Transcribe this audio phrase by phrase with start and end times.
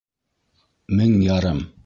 [1.01, 1.65] Мең ярым!